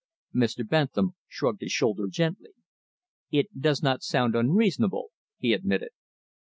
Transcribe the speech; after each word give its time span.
Mr. 0.35 0.67
Bentham 0.67 1.13
shrugged 1.27 1.61
his 1.61 1.71
shoulder 1.71 2.07
gently. 2.07 2.49
"It 3.29 3.61
does 3.61 3.83
not 3.83 4.01
sound 4.01 4.35
unreasonable," 4.35 5.11
he 5.37 5.53
admitted. 5.53 5.91